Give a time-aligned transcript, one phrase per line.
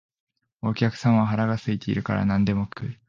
[0.63, 2.97] お客さんは腹が空いているから何でも食う